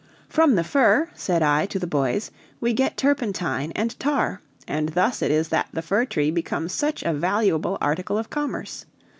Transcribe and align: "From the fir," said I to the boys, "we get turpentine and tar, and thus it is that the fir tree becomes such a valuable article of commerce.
"From 0.27 0.55
the 0.55 0.63
fir," 0.63 1.11
said 1.13 1.43
I 1.43 1.67
to 1.67 1.77
the 1.77 1.85
boys, 1.85 2.31
"we 2.59 2.73
get 2.73 2.97
turpentine 2.97 3.71
and 3.75 3.99
tar, 3.99 4.41
and 4.67 4.89
thus 4.89 5.21
it 5.21 5.29
is 5.29 5.49
that 5.49 5.67
the 5.73 5.83
fir 5.83 6.05
tree 6.05 6.31
becomes 6.31 6.73
such 6.73 7.03
a 7.03 7.13
valuable 7.13 7.77
article 7.79 8.17
of 8.17 8.31
commerce. 8.31 8.87